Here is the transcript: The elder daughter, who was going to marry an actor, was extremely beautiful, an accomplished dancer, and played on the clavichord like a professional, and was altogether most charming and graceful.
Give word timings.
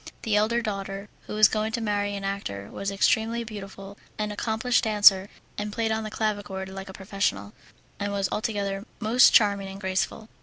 The 0.23 0.35
elder 0.35 0.63
daughter, 0.63 1.09
who 1.27 1.35
was 1.35 1.47
going 1.47 1.71
to 1.73 1.79
marry 1.79 2.15
an 2.15 2.23
actor, 2.23 2.69
was 2.71 2.89
extremely 2.89 3.43
beautiful, 3.43 3.99
an 4.17 4.31
accomplished 4.31 4.85
dancer, 4.85 5.29
and 5.59 5.71
played 5.71 5.91
on 5.91 6.03
the 6.03 6.09
clavichord 6.09 6.69
like 6.69 6.89
a 6.89 6.91
professional, 6.91 7.53
and 7.99 8.11
was 8.11 8.27
altogether 8.31 8.87
most 8.99 9.31
charming 9.31 9.67
and 9.67 9.79
graceful. 9.79 10.27